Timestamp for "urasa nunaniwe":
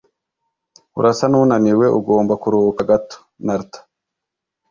0.99-1.85